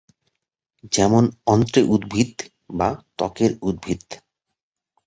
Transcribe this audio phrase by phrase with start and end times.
[0.91, 1.23] যেমন
[1.45, 2.31] "অন্ত্রে উদ্ভিদ"
[2.73, 4.03] বা "ত্বকের উদ্ভিদ"।